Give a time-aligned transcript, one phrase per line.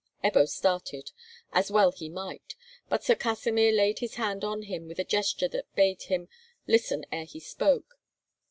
[0.23, 1.11] Ebbo started,
[1.53, 2.55] as well he might,
[2.89, 6.27] but Sir Kasimir laid his hand on him with a gesture that bade him
[6.65, 7.99] listen ere he spoke.